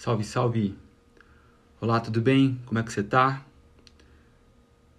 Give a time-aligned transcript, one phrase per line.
[0.00, 0.76] Salve, salve!
[1.80, 2.60] Olá, tudo bem?
[2.66, 3.44] Como é que você tá?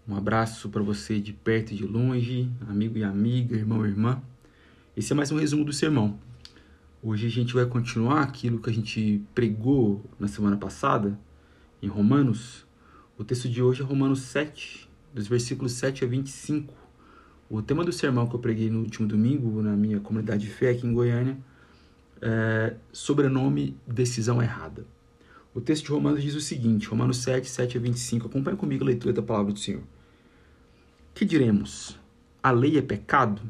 [0.05, 4.21] Um abraço para você de perto e de longe, amigo e amiga, irmão e irmã.
[4.97, 6.19] Esse é mais um resumo do sermão.
[7.01, 11.17] Hoje a gente vai continuar aquilo que a gente pregou na semana passada,
[11.81, 12.67] em Romanos.
[13.17, 16.73] O texto de hoje é Romanos 7, dos versículos 7 a 25.
[17.49, 20.71] O tema do sermão que eu preguei no último domingo na minha comunidade de fé
[20.71, 21.37] aqui em Goiânia
[22.21, 24.85] é sobrenome decisão errada.
[25.53, 28.27] O texto de Romanos diz o seguinte, Romanos 7, 7 a 25.
[28.27, 29.81] Acompanhe comigo a leitura da palavra do Senhor.
[31.13, 31.99] Que diremos?
[32.41, 33.41] A lei é pecado?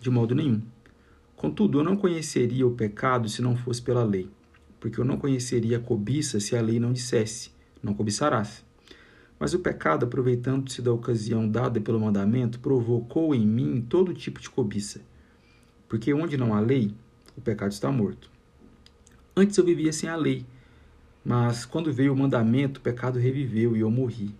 [0.00, 0.62] De modo nenhum.
[1.36, 4.28] Contudo, eu não conheceria o pecado se não fosse pela lei,
[4.80, 7.50] porque eu não conheceria a cobiça se a lei não dissesse:
[7.82, 8.64] não cobiçarás.
[9.38, 14.48] Mas o pecado, aproveitando-se da ocasião dada pelo mandamento, provocou em mim todo tipo de
[14.48, 15.00] cobiça.
[15.88, 16.94] Porque onde não há lei,
[17.36, 18.30] o pecado está morto.
[19.36, 20.44] Antes eu vivia sem a lei,
[21.24, 24.34] mas quando veio o mandamento, o pecado reviveu e eu morri.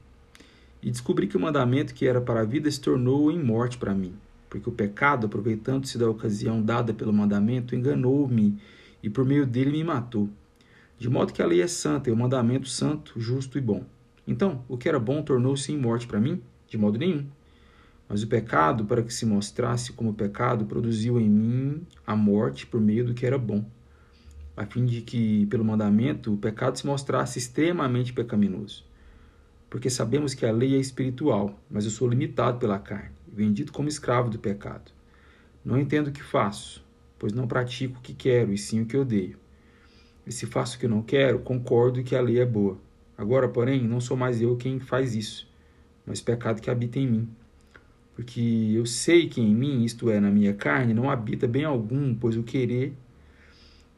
[0.82, 3.94] E descobri que o mandamento que era para a vida se tornou em morte para
[3.94, 4.14] mim,
[4.50, 8.58] porque o pecado, aproveitando-se da ocasião dada pelo mandamento, enganou-me
[9.02, 10.28] e por meio dele me matou.
[10.98, 13.84] De modo que a lei é santa e o mandamento santo, justo e bom.
[14.26, 16.40] Então, o que era bom tornou-se em morte para mim?
[16.68, 17.26] De modo nenhum.
[18.12, 22.78] Mas o pecado, para que se mostrasse como pecado, produziu em mim a morte por
[22.78, 23.64] meio do que era bom,
[24.54, 28.84] a fim de que, pelo mandamento, o pecado se mostrasse extremamente pecaminoso.
[29.70, 33.88] Porque sabemos que a lei é espiritual, mas eu sou limitado pela carne, vendido como
[33.88, 34.92] escravo do pecado.
[35.64, 36.84] Não entendo o que faço,
[37.18, 39.38] pois não pratico o que quero, e sim o que odeio.
[40.26, 42.76] E se faço o que não quero, concordo que a lei é boa.
[43.16, 45.50] Agora, porém, não sou mais eu quem faz isso,
[46.04, 47.41] mas o pecado que habita em mim.
[48.22, 52.14] Porque eu sei que em mim, isto é, na minha carne, não habita bem algum,
[52.14, 52.92] pois o querer,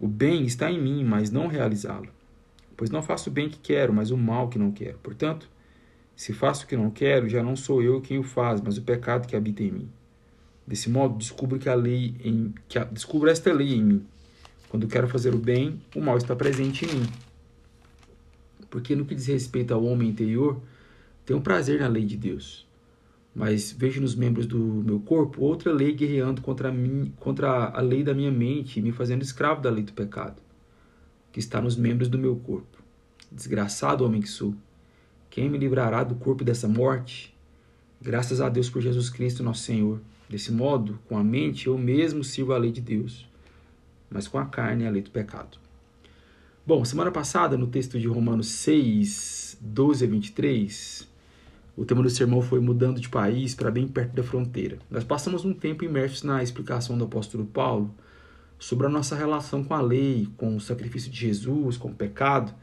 [0.00, 2.08] o bem está em mim, mas não realizá-lo.
[2.75, 4.97] Pois não faço o bem que quero, mas o mal que não quero.
[5.02, 5.47] Portanto,
[6.17, 8.83] se faço o que não quero, já não sou eu quem o faz, mas o
[8.83, 9.89] pecado que habita em mim.
[10.67, 14.06] Desse modo, descubro que a lei em que a, descubro esta lei em mim.
[14.70, 17.06] Quando quero fazer o bem, o mal está presente em mim.
[18.70, 20.58] Porque no que diz respeito ao homem interior,
[21.27, 22.67] tenho prazer na lei de Deus.
[23.34, 28.05] Mas vejo nos membros do meu corpo outra lei guerreando contra, mim, contra a lei
[28.05, 30.40] da minha mente, me fazendo escravo da lei do pecado,
[31.33, 32.78] que está nos membros do meu corpo.
[33.33, 34.55] Desgraçado homem que sou,
[35.34, 37.34] quem me livrará do corpo dessa morte?
[38.00, 40.00] Graças a Deus por Jesus Cristo, nosso Senhor.
[40.30, 43.28] Desse modo, com a mente, eu mesmo sirvo a lei de Deus,
[44.08, 45.58] mas com a carne, a lei do pecado.
[46.64, 51.08] Bom, semana passada, no texto de Romanos 6, 12 a 23,
[51.77, 54.79] o tema do sermão foi mudando de país para bem perto da fronteira.
[54.90, 57.92] Nós passamos um tempo imersos na explicação do apóstolo Paulo
[58.58, 62.55] sobre a nossa relação com a lei, com o sacrifício de Jesus, com o pecado.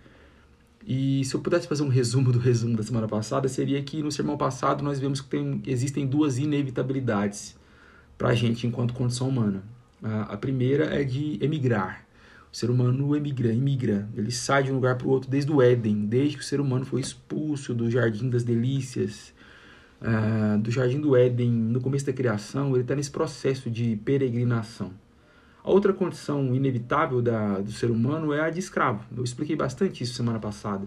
[0.88, 4.12] E se eu pudesse fazer um resumo do resumo da semana passada, seria que no
[4.12, 7.56] sermão passado nós vemos que tem, existem duas inevitabilidades
[8.18, 9.64] para a gente enquanto condição humana.
[10.02, 12.06] A, a primeira é de emigrar.
[12.52, 15.62] O ser humano emigra, imigra, ele sai de um lugar para o outro desde o
[15.62, 19.34] Éden, desde que o ser humano foi expulso do Jardim das Delícias,
[20.02, 24.92] uh, do Jardim do Éden, no começo da criação, ele está nesse processo de peregrinação.
[25.64, 29.06] A outra condição inevitável da, do ser humano é a de escravo.
[29.16, 30.86] Eu expliquei bastante isso semana passada.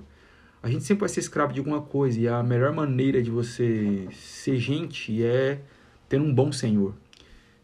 [0.63, 4.07] A gente sempre vai ser escravo de alguma coisa e a melhor maneira de você
[4.13, 5.61] ser gente é
[6.09, 6.95] ter um bom Senhor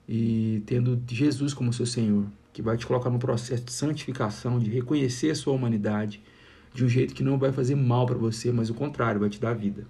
[0.09, 2.27] e tendo Jesus como seu Senhor
[2.60, 6.21] que vai te colocar no processo de santificação, de reconhecer a sua humanidade
[6.75, 9.41] de um jeito que não vai fazer mal para você, mas o contrário, vai te
[9.41, 9.87] dar vida.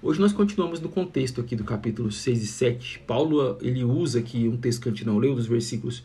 [0.00, 3.00] Hoje nós continuamos no contexto aqui do capítulo 6 e 7.
[3.00, 6.04] Paulo ele usa aqui um texto que a gente não leu, dos versículos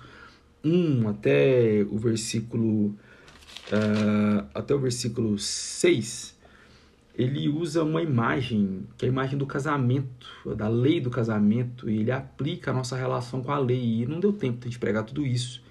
[0.63, 2.87] 1 até o versículo
[3.71, 6.35] uh, até o versículo 6,
[7.17, 12.01] ele usa uma imagem, que é a imagem do casamento, da lei do casamento, e
[12.01, 14.03] ele aplica a nossa relação com a lei.
[14.03, 15.65] E não deu tempo de pregar tudo isso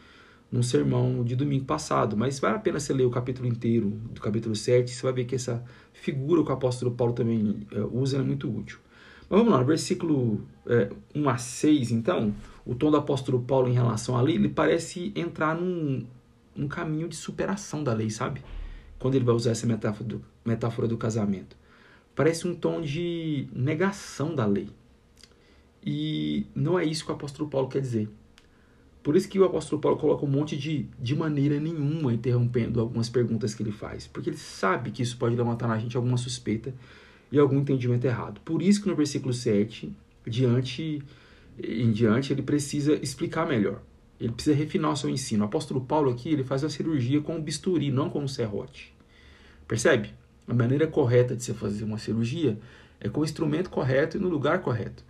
[0.51, 4.21] num sermão de domingo passado, mas vale a pena você ler o capítulo inteiro, do
[4.21, 5.63] capítulo 7, você vai ver que essa
[5.93, 8.79] figura que o apóstolo Paulo também é, usa é muito útil.
[9.29, 12.35] Mas vamos lá, no versículo é, 1 a 6, então,
[12.65, 16.05] o tom do apóstolo Paulo em relação à lei, ele parece entrar num,
[16.57, 18.41] num caminho de superação da lei, sabe?
[18.99, 21.57] Quando ele vai usar essa metáfora do, metáfora do casamento.
[22.15, 24.69] Parece um tom de negação da lei.
[25.85, 28.09] E não é isso que o apóstolo Paulo quer dizer.
[29.03, 33.09] Por isso que o apóstolo Paulo coloca um monte de de maneira nenhuma interrompendo algumas
[33.09, 36.75] perguntas que ele faz, porque ele sabe que isso pode levantar na gente alguma suspeita
[37.31, 38.41] e algum entendimento errado.
[38.45, 39.95] Por isso que no versículo 7,
[40.27, 41.03] diante
[41.59, 43.81] em diante, ele precisa explicar melhor.
[44.21, 45.45] Ele precisa refinar o seu ensino.
[45.45, 48.95] O apóstolo Paulo aqui, ele faz a cirurgia com um bisturi, não com um serrote.
[49.69, 50.15] Percebe?
[50.49, 52.59] A maneira correta de se fazer uma cirurgia
[53.01, 55.05] é com o instrumento correto e no lugar correto.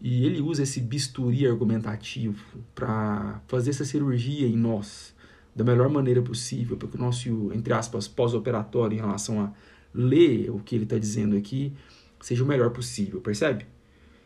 [0.00, 2.42] E ele usa esse bisturi argumentativo
[2.74, 5.14] para fazer essa cirurgia em nós
[5.54, 9.52] da melhor maneira possível, para que o nosso, entre aspas, pós-operatório em relação a
[9.92, 11.72] ler o que ele está dizendo aqui
[12.20, 13.66] seja o melhor possível, percebe?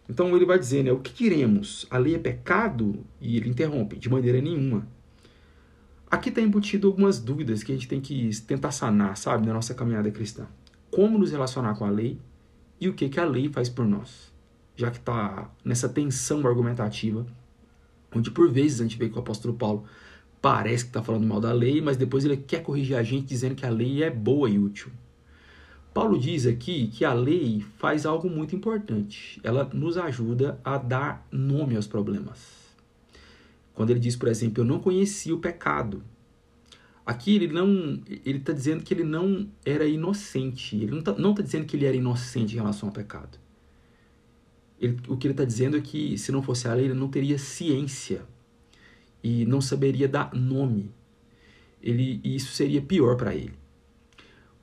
[0.08, 1.86] Então ele vai dizer, né, o que diremos?
[1.90, 3.04] A lei é pecado?
[3.20, 4.86] E ele interrompe, de maneira nenhuma.
[6.10, 9.74] Aqui está embutido algumas dúvidas que a gente tem que tentar sanar, sabe, na nossa
[9.74, 10.46] caminhada cristã.
[10.90, 12.18] Como nos relacionar com a lei
[12.80, 14.32] e o que, que a lei faz por nós.
[14.76, 17.26] Já que está nessa tensão argumentativa,
[18.14, 19.84] onde por vezes a gente vê que o apóstolo Paulo
[20.40, 23.54] parece que está falando mal da lei, mas depois ele quer corrigir a gente dizendo
[23.54, 24.92] que a lei é boa e útil.
[25.94, 29.40] Paulo diz aqui que a lei faz algo muito importante.
[29.44, 32.74] Ela nos ajuda a dar nome aos problemas.
[33.72, 36.02] Quando ele diz, por exemplo, eu não conhecia o pecado.
[37.06, 40.74] Aqui ele não, ele está dizendo que ele não era inocente.
[40.74, 43.38] Ele não está tá dizendo que ele era inocente em relação ao pecado.
[44.80, 47.08] Ele, o que ele está dizendo é que se não fosse a lei, ele não
[47.08, 48.22] teria ciência
[49.22, 50.90] e não saberia dar nome.
[51.80, 53.54] Ele, e isso seria pior para ele.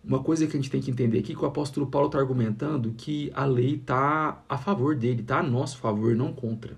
[0.03, 2.17] Uma coisa que a gente tem que entender aqui é que o apóstolo Paulo está
[2.17, 6.75] argumentando que a lei está a favor dele, está a nosso favor, não contra.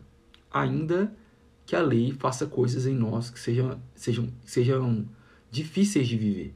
[0.51, 1.13] Ainda
[1.65, 5.05] que a lei faça coisas em nós que sejam, sejam, sejam
[5.49, 6.51] difíceis de viver.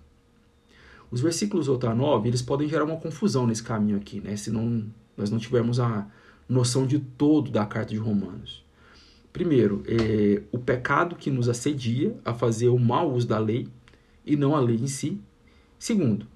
[1.09, 4.35] Os versículos 8 a 9, eles podem gerar uma confusão nesse caminho aqui, né?
[4.35, 4.85] Se não,
[5.15, 6.05] nós não tivermos a
[6.49, 8.65] noção de todo da carta de Romanos.
[9.31, 13.67] Primeiro, é, o pecado que nos assedia a fazer o mau uso da lei
[14.25, 15.21] e não a lei em si.
[15.79, 16.27] Segundo,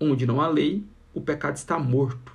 [0.00, 0.84] onde não há lei,
[1.14, 2.32] o pecado está morto.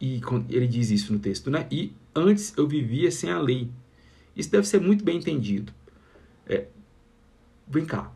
[0.00, 0.20] E
[0.50, 1.66] ele diz isso no texto, né?
[1.70, 3.70] E antes eu vivia sem a lei.
[4.36, 5.72] Isso deve ser muito bem entendido.
[6.46, 6.66] É,
[7.66, 8.12] vem cá.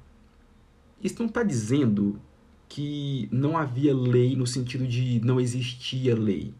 [1.03, 2.21] Isso não está dizendo
[2.69, 6.55] que não havia lei no sentido de não existia lei.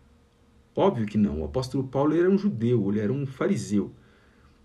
[0.75, 1.43] Óbvio que não.
[1.43, 3.93] O apóstolo Paulo era um judeu, ele era um fariseu.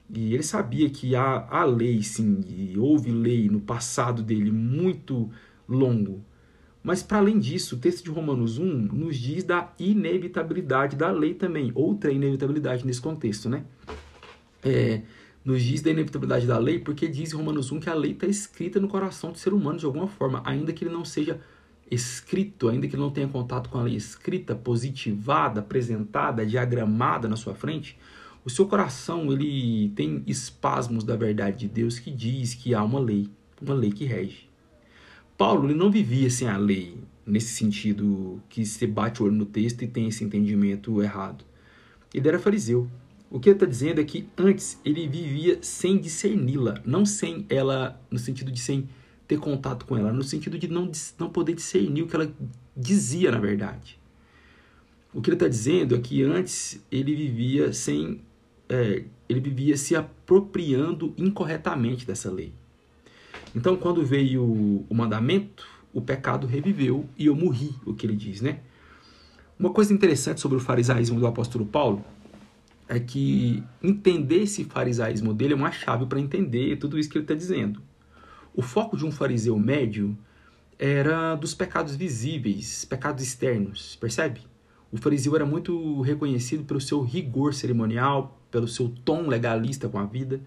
[0.09, 5.29] E ele sabia que há, há lei, sim, e houve lei no passado dele muito
[5.67, 6.23] longo.
[6.85, 11.33] Mas, para além disso, o texto de Romanos 1 nos diz da inevitabilidade da lei
[11.33, 11.71] também.
[11.73, 13.65] Outra inevitabilidade nesse contexto, né?
[14.63, 15.01] É,
[15.43, 18.27] nos diz da inevitabilidade da lei porque diz em Romanos 1 que a lei está
[18.27, 21.41] escrita no coração do ser humano de alguma forma, ainda que ele não seja
[21.89, 27.35] escrito, ainda que ele não tenha contato com a lei escrita, positivada, apresentada, diagramada na
[27.35, 27.97] sua frente,
[28.43, 32.99] o seu coração ele tem espasmos da verdade de Deus que diz que há uma
[32.99, 33.27] lei,
[33.59, 34.44] uma lei que rege.
[35.37, 39.45] Paulo ele não vivia sem a lei, nesse sentido que se bate o olho no
[39.45, 41.43] texto e tem esse entendimento errado.
[42.13, 42.89] Ele era fariseu.
[43.29, 47.99] O que ele está dizendo é que antes ele vivia sem discerni-la, não sem ela,
[48.09, 48.87] no sentido de sem
[49.27, 52.31] ter contato com ela, no sentido de não, não poder discernir o que ela
[52.77, 53.99] dizia na verdade.
[55.13, 58.21] O que ele está dizendo é que antes ele vivia sem.
[58.67, 62.53] É, ele vivia se apropriando incorretamente dessa lei.
[63.55, 68.41] Então, quando veio o mandamento, o pecado reviveu e eu morri, o que ele diz,
[68.41, 68.59] né?
[69.57, 72.03] Uma coisa interessante sobre o farisaísmo do apóstolo Paulo
[72.89, 77.23] é que entender esse farisaísmo dele é uma chave para entender tudo isso que ele
[77.23, 77.81] está dizendo.
[78.53, 80.17] O foco de um fariseu médio
[80.77, 84.41] era dos pecados visíveis, pecados externos, percebe?
[84.91, 90.05] O fariseu era muito reconhecido pelo seu rigor cerimonial, pelo seu tom legalista com a
[90.05, 90.41] vida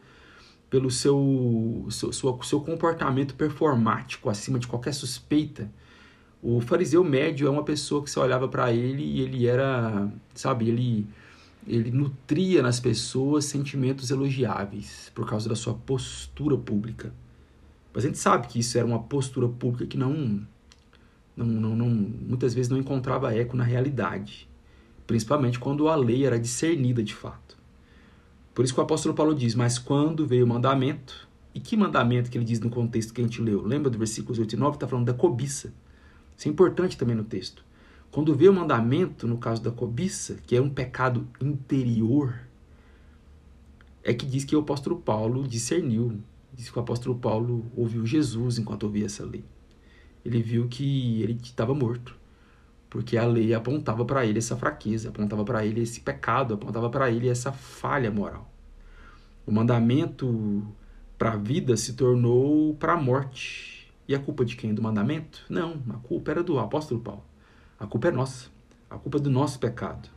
[0.71, 5.71] pelo seu, seu, seu, seu comportamento performático acima de qualquer suspeita.
[6.43, 10.69] O fariseu médio é uma pessoa que você olhava para ele e ele era, sabe,
[10.69, 11.07] ele
[11.69, 17.13] ele nutria nas pessoas sentimentos elogiáveis por causa da sua postura pública.
[17.93, 20.41] Mas a gente sabe que isso era uma postura pública que não,
[21.37, 24.49] não, não, não muitas vezes não encontrava eco na realidade,
[25.07, 27.58] principalmente quando a lei era discernida de fato.
[28.59, 32.29] Por isso que o apóstolo Paulo diz: Mas quando veio o mandamento, e que mandamento
[32.29, 33.62] que ele diz no contexto que a gente leu?
[33.62, 34.75] Lembra do versículos 8 e 9?
[34.75, 35.73] Está falando da cobiça.
[36.37, 37.65] Isso é importante também no texto.
[38.11, 42.35] Quando veio o mandamento, no caso da cobiça, que é um pecado interior,
[44.03, 46.21] é que diz que o apóstolo Paulo discerniu.
[46.53, 49.45] Diz que o apóstolo Paulo ouviu Jesus enquanto ouvia essa lei.
[50.25, 52.18] Ele viu que ele estava morto
[52.90, 57.11] porque a lei apontava para ele essa fraqueza, apontava para ele esse pecado, apontava para
[57.11, 58.50] ele essa falha moral.
[59.47, 60.66] O mandamento
[61.18, 63.92] para a vida se tornou para a morte.
[64.07, 64.73] E a culpa de quem?
[64.73, 65.45] Do mandamento?
[65.50, 67.25] Não, a culpa era do apóstolo Paulo.
[67.78, 68.49] A culpa é nossa.
[68.88, 70.09] A culpa é do nosso pecado.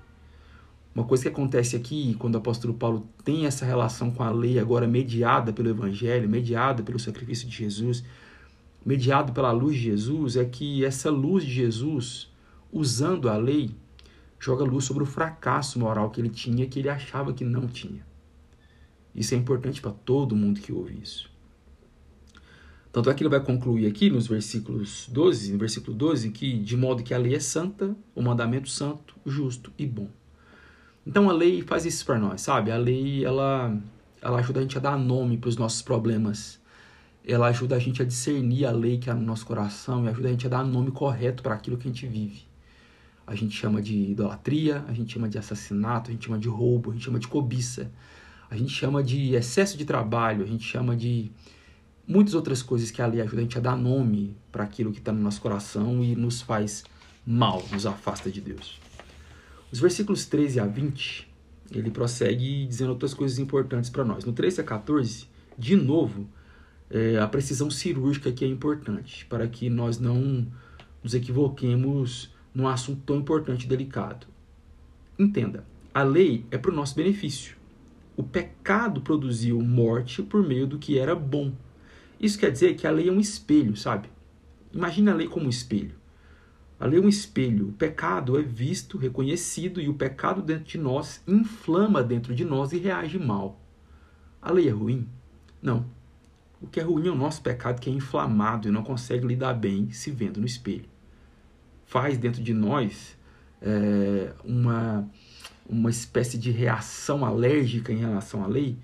[0.94, 4.60] Uma coisa que acontece aqui, quando o apóstolo Paulo tem essa relação com a lei
[4.60, 8.04] agora mediada pelo evangelho, mediada pelo sacrifício de Jesus,
[8.86, 12.31] mediado pela luz de Jesus, é que essa luz de Jesus,
[12.72, 13.72] usando a lei,
[14.40, 18.06] joga luz sobre o fracasso moral que ele tinha, que ele achava que não tinha.
[19.14, 21.30] Isso é importante para todo mundo que ouve isso.
[22.92, 26.76] Tanto é que ele vai concluir aqui nos versículos 12, no versículo 12, que de
[26.76, 30.10] modo que a lei é santa, o mandamento santo, justo e bom.
[31.06, 32.70] Então a lei faz isso para nós, sabe?
[32.70, 33.78] A lei ela
[34.22, 36.60] ela ajuda a gente a dar nome para os nossos problemas.
[37.26, 40.28] Ela ajuda a gente a discernir a lei que há no nosso coração e ajuda
[40.28, 42.51] a gente a dar nome correto para aquilo que a gente vive.
[43.32, 46.92] A gente chama de idolatria, a gente chama de assassinato, a gente chama de roubo,
[46.92, 47.90] a gente chama de cobiça,
[48.50, 51.32] a gente chama de excesso de trabalho, a gente chama de
[52.06, 55.00] muitas outras coisas que a lei ajuda a gente a dar nome para aquilo que
[55.00, 56.84] está no nosso coração e nos faz
[57.26, 58.78] mal, nos afasta de Deus.
[59.72, 61.26] Os versículos 13 a 20,
[61.72, 64.26] ele prossegue dizendo outras coisas importantes para nós.
[64.26, 65.26] No 13 a 14,
[65.58, 66.28] de novo,
[66.90, 70.46] é, a precisão cirúrgica que é importante, para que nós não
[71.02, 74.28] nos equivoquemos num assunto tão importante e delicado.
[75.18, 77.56] Entenda, a lei é para o nosso benefício.
[78.16, 81.54] O pecado produziu morte por meio do que era bom.
[82.20, 84.10] Isso quer dizer que a lei é um espelho, sabe?
[84.74, 85.96] Imagina a lei como um espelho.
[86.80, 87.70] A lei é um espelho.
[87.70, 92.74] O pecado é visto, reconhecido, e o pecado dentro de nós inflama dentro de nós
[92.74, 93.60] e reage mal.
[94.42, 95.08] A lei é ruim?
[95.62, 95.86] Não.
[96.60, 99.54] O que é ruim é o nosso pecado que é inflamado e não consegue lidar
[99.54, 100.91] bem se vendo no espelho
[101.92, 103.18] faz dentro de nós
[103.62, 105.06] é, uma,
[105.68, 108.78] uma espécie de reação alérgica em relação à lei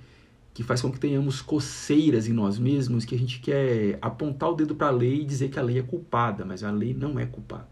[0.54, 4.56] que faz com que tenhamos coceiras em nós mesmos, que a gente quer apontar o
[4.56, 7.18] dedo para a lei e dizer que a lei é culpada, mas a lei não
[7.18, 7.70] é culpada.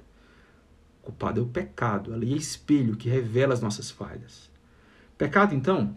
[1.02, 4.50] Culpado é o pecado, a lei é espelho que revela as nossas falhas.
[5.18, 5.94] Pecado, então,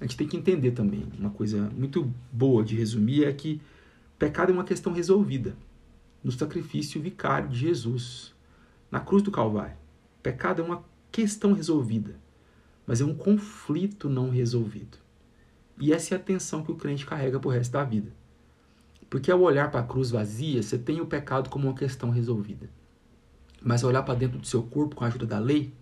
[0.00, 1.04] a gente tem que entender também.
[1.18, 3.60] Uma coisa muito boa de resumir é que
[4.16, 5.56] pecado é uma questão resolvida
[6.22, 8.37] no sacrifício vicário de Jesus
[8.90, 9.76] na cruz do Calvário.
[10.22, 12.16] Pecado é uma questão resolvida,
[12.86, 14.98] mas é um conflito não resolvido.
[15.80, 18.12] E essa é a tensão que o crente carrega para o resto da vida.
[19.08, 22.68] Porque ao olhar para a cruz vazia, você tem o pecado como uma questão resolvida.
[23.62, 25.72] Mas ao olhar para dentro do seu corpo com a ajuda da lei,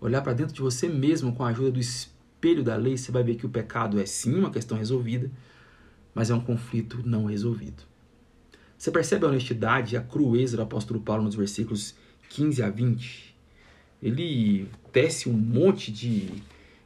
[0.00, 3.22] olhar para dentro de você mesmo com a ajuda do espelho da lei, você vai
[3.22, 5.30] ver que o pecado é sim uma questão resolvida,
[6.14, 7.82] mas é um conflito não resolvido.
[8.76, 11.94] Você percebe a honestidade e a crueza do apóstolo Paulo nos versículos
[12.34, 13.34] 15 a 20,
[14.02, 16.28] ele tece um monte de,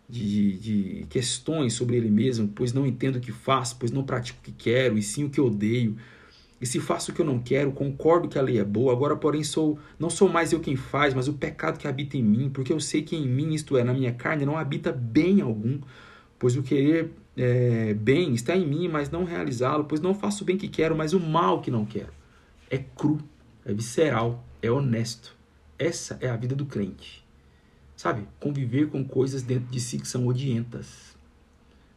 [0.08, 4.38] de, de questões sobre ele mesmo, pois não entendo o que faço, pois não pratico
[4.40, 5.96] o que quero, e sim o que odeio.
[6.60, 9.16] E se faço o que eu não quero, concordo que a lei é boa, agora,
[9.16, 12.50] porém, sou não sou mais eu quem faz, mas o pecado que habita em mim,
[12.50, 15.80] porque eu sei que em mim, isto é, na minha carne, não habita bem algum,
[16.38, 20.46] pois o querer é, bem está em mim, mas não realizá-lo, pois não faço o
[20.46, 22.12] bem que quero, mas o mal que não quero.
[22.70, 23.18] É cru,
[23.64, 25.37] é visceral, é honesto.
[25.78, 27.24] Essa é a vida do crente.
[27.96, 28.26] Sabe?
[28.40, 31.16] Conviver com coisas dentro de si que são odientas,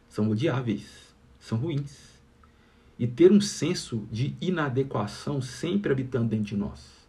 [0.08, 2.12] são odiáveis, são ruins.
[2.98, 7.02] E ter um senso de inadequação sempre habitando dentro de nós.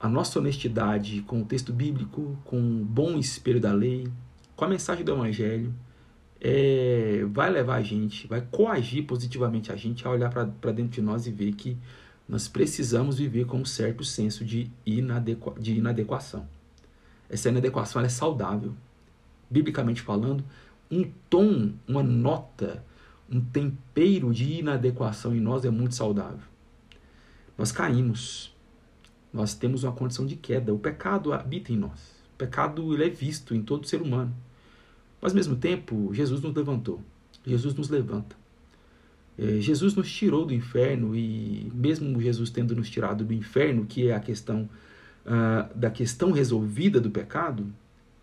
[0.00, 4.06] A nossa honestidade com o texto bíblico, com o bom espelho da lei,
[4.54, 5.74] com a mensagem do Evangelho,
[6.40, 11.02] é, vai levar a gente, vai coagir positivamente a gente a olhar para dentro de
[11.02, 11.76] nós e ver que
[12.28, 16.48] nós precisamos viver com um certo senso de, inadequa, de inadequação.
[17.28, 18.74] Essa inadequação é saudável.
[19.48, 20.44] Biblicamente falando,
[20.90, 22.84] um tom, uma nota,
[23.30, 26.46] um tempero de inadequação em nós é muito saudável.
[27.56, 28.54] Nós caímos.
[29.32, 30.74] Nós temos uma condição de queda.
[30.74, 32.16] O pecado habita em nós.
[32.34, 34.34] O pecado ele é visto em todo ser humano.
[35.20, 37.00] Mas, ao mesmo tempo, Jesus nos levantou.
[37.44, 38.36] Jesus nos levanta.
[39.38, 44.08] É, Jesus nos tirou do inferno e mesmo Jesus tendo nos tirado do inferno, que
[44.08, 44.68] é a questão
[45.26, 47.66] uh, da questão resolvida do pecado,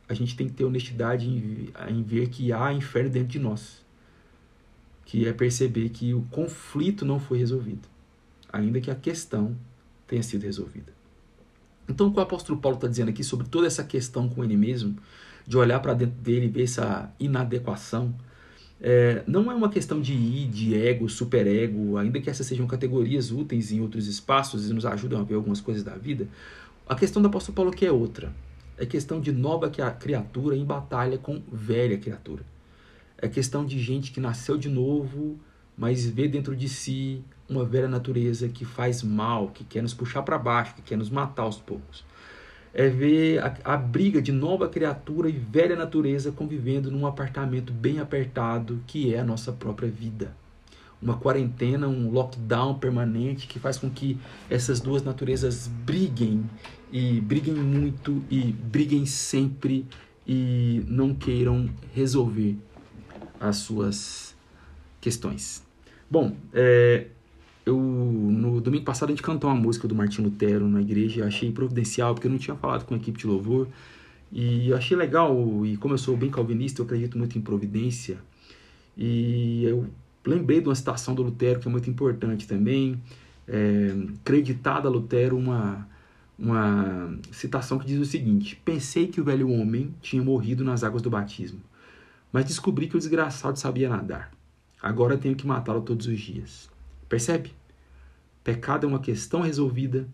[0.08, 3.84] a gente tem que ter honestidade em, em ver que há inferno dentro de nós,
[5.06, 7.88] que é perceber que o conflito não foi resolvido,
[8.52, 9.56] ainda que a questão
[10.08, 10.94] tenha sido resolvida.
[11.88, 14.56] Então, o que o apóstolo Paulo está dizendo aqui sobre toda essa questão com ele
[14.56, 14.98] mesmo,
[15.46, 18.16] de olhar para dentro dele e ver essa inadequação,
[18.86, 23.32] é, não é uma questão de I, de ego, superego, ainda que essas sejam categorias
[23.32, 26.28] úteis em outros espaços e nos ajudam a ver algumas coisas da vida.
[26.86, 28.34] A questão do apóstolo Paulo que é outra.
[28.78, 32.44] É questão de nova criatura em batalha com velha criatura.
[33.18, 35.40] É questão de gente que nasceu de novo,
[35.78, 40.24] mas vê dentro de si uma velha natureza que faz mal, que quer nos puxar
[40.24, 42.04] para baixo, que quer nos matar aos poucos.
[42.74, 48.00] É ver a, a, briga de nova criatura e velha natureza convivendo num apartamento bem
[48.00, 50.36] apertado que é a nossa própria vida.
[51.02, 54.18] Uma quarentena, um lockdown permanente que faz com que
[54.50, 56.50] essas duas naturezas briguem
[56.92, 59.86] e briguem muito e briguem sempre
[60.26, 62.58] e não queiram resolver
[63.40, 64.34] as suas
[65.02, 65.62] questões.
[66.10, 67.08] Bom, é,
[67.66, 71.52] eu no domingo passado a gente cantou uma música do Martin Lutero na igreja, achei
[71.52, 73.68] providencial porque eu não tinha falado com a equipe de louvor
[74.32, 78.18] e eu achei legal e como eu sou bem calvinista, eu acredito muito em providência
[78.98, 79.88] e eu
[80.26, 83.02] lembrei de uma citação do Lutero que é muito importante também,
[83.48, 85.88] é, creditada a Lutero uma
[86.38, 91.02] uma citação que diz o seguinte: Pensei que o velho homem tinha morrido nas águas
[91.02, 91.62] do batismo,
[92.32, 94.32] mas descobri que o desgraçado sabia nadar.
[94.82, 96.73] Agora tenho que matá-lo todos os dias.
[97.14, 97.54] Percebe?
[98.44, 100.10] Pecado é uma questão resolvida,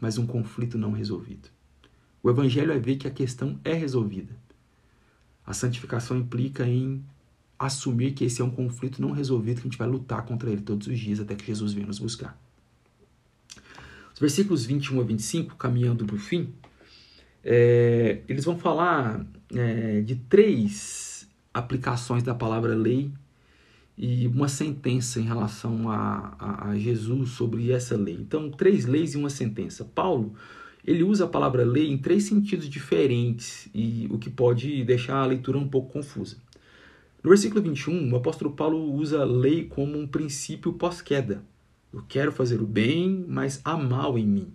[0.00, 1.48] mas um conflito não resolvido.
[2.22, 4.36] O evangelho é ver que a questão é resolvida.
[5.44, 7.04] A santificação implica em
[7.58, 10.62] assumir que esse é um conflito não resolvido que a gente vai lutar contra ele
[10.62, 12.40] todos os dias até que Jesus venha nos buscar.
[14.12, 16.54] Os versículos 21 a 25, caminhando para o fim,
[17.42, 23.12] é, eles vão falar é, de três aplicações da palavra lei
[23.96, 28.14] e uma sentença em relação a, a, a, Jesus sobre essa lei.
[28.14, 29.84] Então, três leis e uma sentença.
[29.84, 30.34] Paulo,
[30.84, 35.26] ele usa a palavra lei em três sentidos diferentes, e o que pode deixar a
[35.26, 36.36] leitura um pouco confusa.
[37.22, 41.42] No versículo 21, o apóstolo Paulo usa a lei como um princípio pós-queda.
[41.92, 44.52] Eu quero fazer o bem, mas há mal em mim.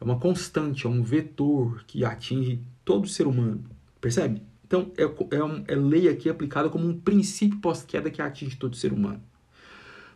[0.00, 3.62] É uma constante, é um vetor que atinge todo ser humano.
[4.00, 4.47] Percebe?
[4.68, 5.02] Então, é,
[5.34, 9.22] é, um, é lei aqui aplicada como um princípio pós-queda que atinge todo ser humano.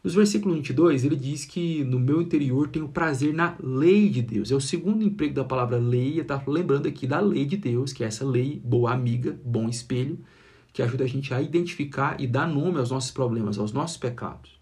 [0.05, 4.51] Nos versículos 22, ele diz que no meu interior tenho prazer na lei de Deus.
[4.51, 8.05] É o segundo emprego da palavra lei, está lembrando aqui da lei de Deus, que
[8.05, 10.19] é essa lei boa amiga, bom espelho,
[10.71, 14.61] que ajuda a gente a identificar e dar nome aos nossos problemas, aos nossos pecados.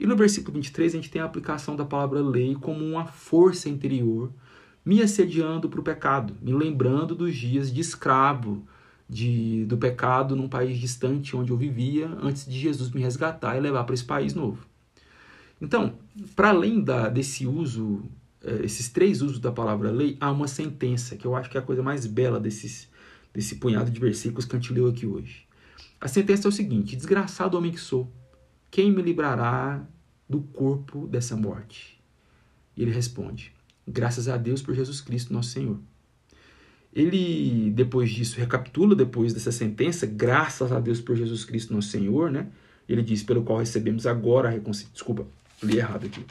[0.00, 3.68] E no versículo 23, a gente tem a aplicação da palavra lei como uma força
[3.68, 4.32] interior,
[4.84, 8.66] me assediando para o pecado, me lembrando dos dias de escravo,
[9.08, 13.60] de, do pecado num país distante onde eu vivia, antes de Jesus me resgatar e
[13.60, 14.66] levar para esse país novo.
[15.60, 15.94] Então,
[16.36, 18.02] para além da, desse uso,
[18.44, 21.60] é, esses três usos da palavra lei, há uma sentença, que eu acho que é
[21.60, 22.88] a coisa mais bela desses,
[23.32, 25.46] desse punhado de versículos que a gente leu aqui hoje.
[26.00, 28.12] A sentença é o seguinte: desgraçado homem que sou,
[28.70, 29.84] quem me livrará
[30.28, 32.00] do corpo dessa morte?
[32.76, 33.52] E ele responde:
[33.86, 35.80] Graças a Deus por Jesus Cristo, nosso Senhor.
[36.92, 42.30] Ele, depois disso, recapitula, depois dessa sentença, graças a Deus por Jesus Cristo, nosso Senhor,
[42.30, 42.48] né?
[42.88, 44.94] Ele diz, pelo qual recebemos agora a reconciliação.
[44.94, 45.26] Desculpa,
[45.62, 46.24] li errado aqui.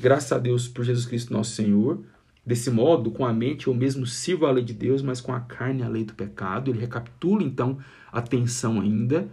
[0.00, 2.02] Graças a Deus por Jesus Cristo, nosso Senhor.
[2.44, 5.40] Desse modo, com a mente, eu mesmo sirvo a lei de Deus, mas com a
[5.40, 6.70] carne a lei do pecado.
[6.70, 7.78] Ele recapitula, então,
[8.10, 9.28] a tensão ainda,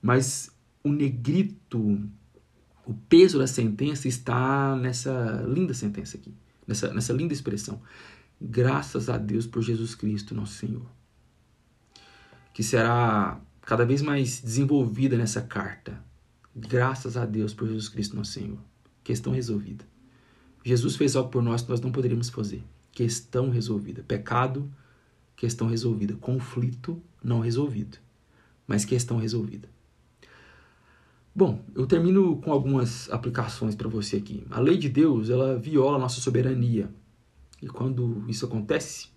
[0.00, 0.50] mas
[0.82, 2.00] o negrito,
[2.86, 6.32] o peso da sentença está nessa linda sentença aqui,
[6.66, 7.80] nessa, nessa linda expressão.
[8.44, 10.84] Graças a Deus por Jesus Cristo, nosso Senhor.
[12.52, 16.02] Que será cada vez mais desenvolvida nessa carta.
[16.54, 18.58] Graças a Deus por Jesus Cristo, nosso Senhor.
[19.04, 19.84] Questão resolvida.
[20.64, 22.64] Jesus fez algo por nós que nós não poderíamos fazer.
[22.90, 24.02] Questão resolvida.
[24.02, 24.68] Pecado,
[25.36, 26.14] questão resolvida.
[26.16, 27.96] Conflito, não resolvido.
[28.66, 29.68] Mas questão resolvida.
[31.32, 34.44] Bom, eu termino com algumas aplicações para você aqui.
[34.50, 36.90] A lei de Deus, ela viola a nossa soberania.
[37.62, 39.08] E quando isso acontece,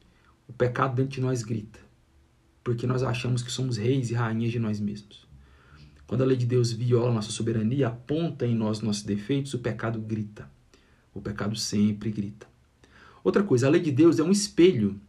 [0.47, 1.79] o pecado dentro de nós grita.
[2.63, 5.27] Porque nós achamos que somos reis e rainhas de nós mesmos.
[6.07, 9.99] Quando a lei de Deus viola nossa soberania, aponta em nós nossos defeitos, o pecado
[9.99, 10.49] grita.
[11.13, 12.47] O pecado sempre grita.
[13.23, 15.01] Outra coisa, a lei de Deus é um espelho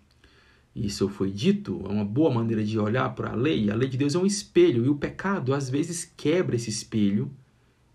[0.77, 3.71] isso foi dito, é uma boa maneira de olhar para a lei.
[3.71, 7.31] A lei de Deus é um espelho e o pecado às vezes quebra esse espelho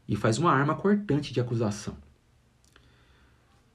[0.07, 1.95] e faz uma arma cortante de acusação.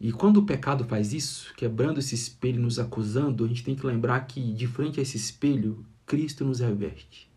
[0.00, 3.86] E quando o pecado faz isso, quebrando esse espelho, nos acusando, a gente tem que
[3.86, 7.30] lembrar que de frente a esse espelho, Cristo nos reveste.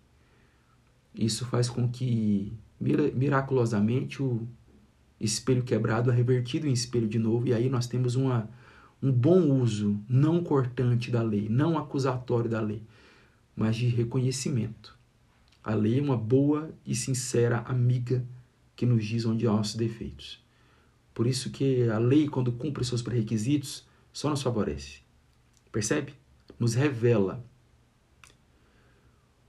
[1.16, 4.48] Isso faz com que miraculosamente o
[5.20, 8.50] espelho quebrado é revertido em espelho de novo e aí nós temos uma
[9.02, 12.82] um bom uso não cortante da lei, não acusatório da lei,
[13.56, 14.98] mas de reconhecimento.
[15.64, 18.26] A lei é uma boa e sincera amiga
[18.76, 20.44] que nos diz onde há nossos defeitos.
[21.20, 25.00] Por isso que a lei, quando cumpre seus pré-requisitos, só nos favorece.
[25.70, 26.14] Percebe?
[26.58, 27.44] Nos revela.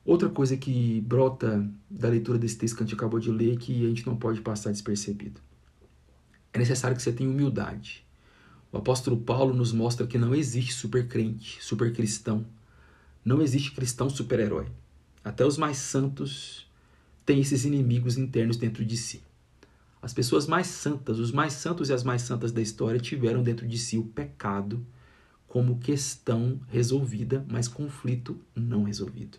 [0.05, 3.87] Outra coisa que brota da leitura desse texto que a gente acabou de ler que
[3.87, 5.41] a gente não pode passar despercebido.
[6.53, 8.05] É necessário que você tenha humildade
[8.73, 12.45] O apóstolo Paulo nos mostra que não existe supercrente, supercristão.
[13.25, 14.67] Não existe cristão super-herói.
[15.23, 16.69] Até os mais santos
[17.25, 19.30] têm esses inimigos internos dentro de si.
[20.03, 23.67] As pessoas mais santas, os mais santos e as mais santas da história tiveram dentro
[23.69, 24.85] de si o pecado
[25.47, 29.39] como questão resolvida, mas conflito não resolvido.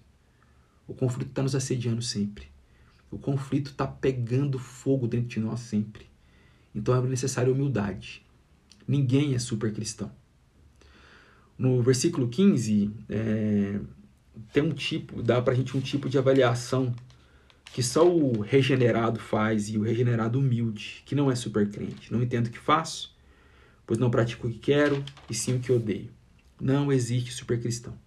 [0.87, 2.47] O conflito está nos assediando sempre.
[3.09, 6.05] O conflito está pegando fogo dentro de nós sempre.
[6.75, 8.25] Então é necessária humildade.
[8.87, 10.11] Ninguém é super cristão.
[11.57, 13.79] No versículo 15, é,
[14.51, 16.93] tem um tipo, dá para a gente um tipo de avaliação
[17.73, 22.11] que só o regenerado faz e o regenerado humilde, que não é super crente.
[22.11, 23.15] Não entendo o que faço,
[23.85, 26.09] pois não pratico o que quero e sim o que odeio.
[26.59, 27.97] Não existe super cristão.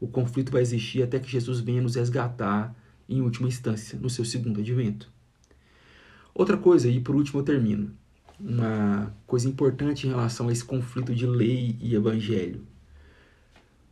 [0.00, 2.74] O conflito vai existir até que Jesus venha nos resgatar
[3.08, 5.12] em última instância, no seu segundo advento.
[6.32, 7.92] Outra coisa, e por último eu termino,
[8.38, 12.64] uma coisa importante em relação a esse conflito de lei e evangelho.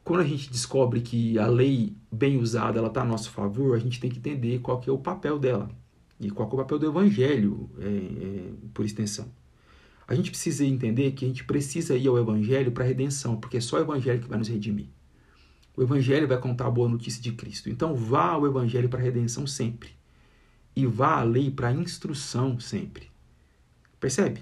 [0.09, 3.79] Quando a gente descobre que a lei bem usada ela está a nosso favor, a
[3.79, 5.71] gente tem que entender qual que é o papel dela
[6.18, 9.31] e qual é o papel do evangelho, é, é, por extensão.
[10.07, 13.59] A gente precisa entender que a gente precisa ir ao evangelho para a redenção, porque
[13.59, 14.87] é só o evangelho que vai nos redimir.
[15.77, 17.68] O evangelho vai contar a boa notícia de Cristo.
[17.68, 19.90] Então vá ao evangelho para a redenção sempre.
[20.75, 23.11] E vá à lei para a instrução sempre.
[24.01, 24.40] Percebe?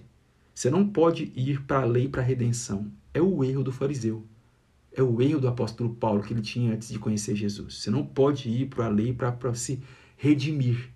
[0.54, 2.86] Você não pode ir para a lei para a redenção.
[3.12, 4.24] É o erro do fariseu.
[4.96, 7.74] É o erro do apóstolo Paulo que ele tinha antes de conhecer Jesus.
[7.74, 9.82] Você não pode ir para a lei para se
[10.16, 10.90] redimir.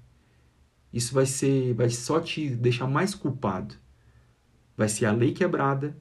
[0.90, 3.74] Isso vai ser, vai só te deixar mais culpado.
[4.74, 5.94] Vai ser a lei quebrada,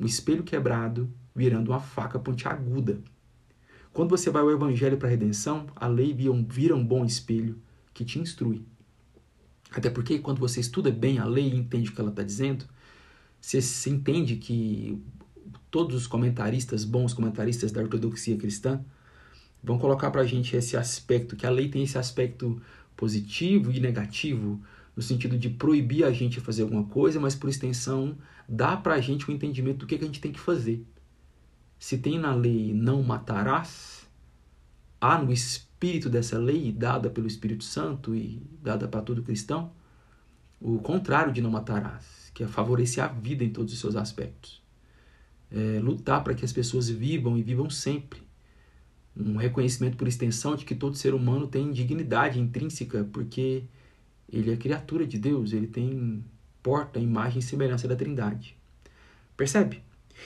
[0.00, 3.00] o espelho quebrado, virando uma faca pontiaguda.
[3.92, 7.62] Quando você vai ao evangelho para a redenção, a lei vira um bom espelho
[7.94, 8.66] que te instrui.
[9.70, 12.64] Até porque quando você estuda bem a lei e entende o que ela está dizendo,
[13.40, 15.00] você, você entende que
[15.74, 18.80] todos os comentaristas, bons comentaristas da ortodoxia cristã,
[19.60, 22.62] vão colocar para a gente esse aspecto, que a lei tem esse aspecto
[22.96, 24.62] positivo e negativo,
[24.94, 28.16] no sentido de proibir a gente fazer alguma coisa, mas por extensão
[28.48, 30.86] dá para a gente o um entendimento do que, que a gente tem que fazer.
[31.76, 34.08] Se tem na lei não matarás,
[35.00, 39.72] há no espírito dessa lei, dada pelo Espírito Santo e dada para todo cristão,
[40.60, 44.63] o contrário de não matarás, que é favorecer a vida em todos os seus aspectos.
[45.56, 48.20] É lutar para que as pessoas vivam e vivam sempre.
[49.16, 53.62] Um reconhecimento por extensão de que todo ser humano tem dignidade intrínseca, porque
[54.28, 56.24] ele é criatura de Deus, ele tem
[56.60, 58.56] porta, imagem e semelhança da Trindade.
[59.36, 59.80] Percebe?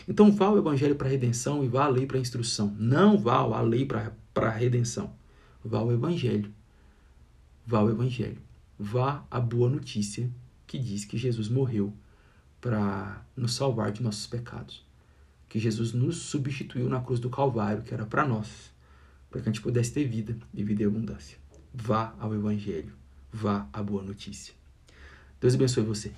[0.08, 2.74] Então vá ao evangelho para a redenção e vá à lei para a instrução.
[2.78, 5.12] Não vá à lei para a redenção.
[5.62, 6.52] Vá ao evangelho.
[7.66, 8.38] Vá ao evangelho.
[8.78, 10.30] Vá à boa notícia
[10.66, 11.92] que diz que Jesus morreu
[12.60, 14.87] para nos salvar de nossos pecados.
[15.48, 18.72] Que Jesus nos substituiu na cruz do Calvário, que era para nós,
[19.30, 21.38] para que a gente pudesse ter vida e vida em abundância.
[21.72, 22.92] Vá ao evangelho.
[23.32, 24.54] Vá à boa notícia.
[25.40, 26.12] Deus abençoe você.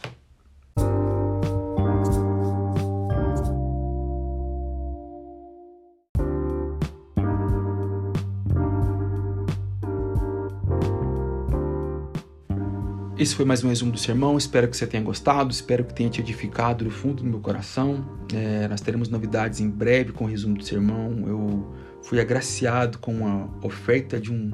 [13.20, 14.38] Esse foi mais um resumo do sermão.
[14.38, 18.02] Espero que você tenha gostado, espero que tenha te edificado do fundo do meu coração.
[18.34, 21.28] É, nós teremos novidades em breve com o resumo do sermão.
[21.28, 21.70] Eu
[22.02, 24.50] fui agraciado com a oferta de um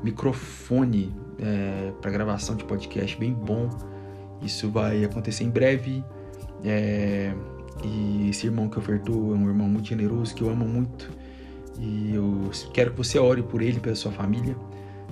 [0.00, 3.68] microfone é, para gravação de podcast bem bom.
[4.40, 6.04] Isso vai acontecer em breve.
[6.62, 7.34] É,
[7.82, 11.10] e esse irmão que ofertou é um irmão muito generoso, que eu amo muito.
[11.80, 14.54] E eu quero que você ore por ele, pela sua família,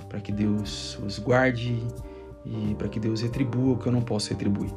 [0.07, 1.85] para que Deus os guarde
[2.45, 4.71] e para que Deus retribua o que eu não posso retribuir.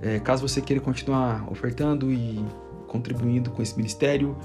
[0.00, 2.44] É, caso você queira continuar ofertando e
[2.88, 4.36] contribuindo com esse ministério,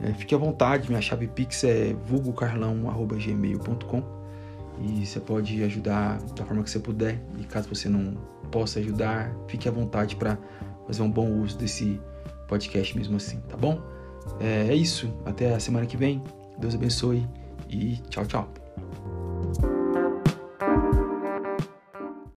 [0.00, 0.88] é, fique à vontade.
[0.88, 4.02] Minha chave Pix é vulgocarlão.gmail.com
[4.82, 7.22] e você pode ajudar da forma que você puder.
[7.38, 8.14] E caso você não
[8.50, 10.36] possa ajudar, fique à vontade para
[10.86, 12.00] fazer um bom uso desse
[12.48, 13.80] podcast mesmo assim, tá bom?
[14.40, 15.12] É, é isso.
[15.24, 16.22] Até a semana que vem.
[16.58, 17.26] Deus abençoe
[17.68, 18.48] e tchau, tchau.